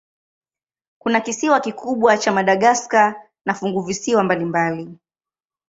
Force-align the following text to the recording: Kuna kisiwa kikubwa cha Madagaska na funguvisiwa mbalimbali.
Kuna 0.99 1.21
kisiwa 1.21 1.59
kikubwa 1.59 2.17
cha 2.17 2.31
Madagaska 2.31 3.15
na 3.45 3.53
funguvisiwa 3.53 4.23
mbalimbali. 4.23 4.97